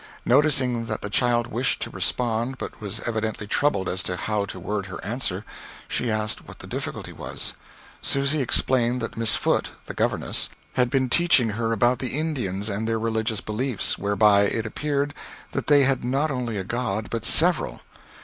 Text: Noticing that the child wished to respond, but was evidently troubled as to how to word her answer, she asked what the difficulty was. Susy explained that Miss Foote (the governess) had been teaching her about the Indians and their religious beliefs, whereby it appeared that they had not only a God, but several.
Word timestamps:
Noticing 0.25 0.85
that 0.85 1.01
the 1.03 1.11
child 1.11 1.45
wished 1.45 1.79
to 1.83 1.91
respond, 1.91 2.57
but 2.57 2.81
was 2.81 3.01
evidently 3.01 3.45
troubled 3.45 3.87
as 3.87 4.01
to 4.01 4.17
how 4.17 4.45
to 4.45 4.59
word 4.59 4.87
her 4.87 4.99
answer, 5.05 5.45
she 5.87 6.09
asked 6.09 6.47
what 6.47 6.57
the 6.57 6.65
difficulty 6.65 7.13
was. 7.13 7.53
Susy 8.01 8.41
explained 8.41 8.99
that 8.99 9.15
Miss 9.15 9.35
Foote 9.35 9.73
(the 9.85 9.93
governess) 9.93 10.49
had 10.73 10.89
been 10.89 11.07
teaching 11.07 11.49
her 11.49 11.71
about 11.71 11.99
the 11.99 12.17
Indians 12.17 12.67
and 12.67 12.87
their 12.87 12.97
religious 12.97 13.41
beliefs, 13.41 13.99
whereby 13.99 14.45
it 14.45 14.65
appeared 14.65 15.13
that 15.51 15.67
they 15.67 15.83
had 15.83 16.03
not 16.03 16.31
only 16.31 16.57
a 16.57 16.63
God, 16.63 17.11
but 17.11 17.23
several. 17.23 17.81